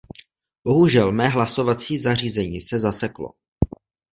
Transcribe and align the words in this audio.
Bohužel 0.63 1.11
mé 1.11 1.27
hlasovací 1.27 2.01
zařízení 2.01 2.61
se 2.61 2.79
zaseklo. 2.79 3.29